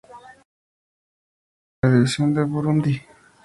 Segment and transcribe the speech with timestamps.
[0.03, 0.45] Juega en la
[1.79, 3.01] Primera División de Burundi.